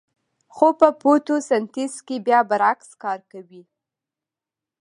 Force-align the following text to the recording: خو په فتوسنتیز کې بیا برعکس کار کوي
خو 0.55 0.67
په 0.79 0.87
فتوسنتیز 1.01 1.93
کې 2.07 2.15
بیا 2.27 2.39
برعکس 2.49 2.89
کار 3.03 3.19
کوي 3.31 3.63